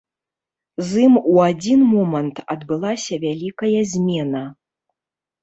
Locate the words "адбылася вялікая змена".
2.55-4.43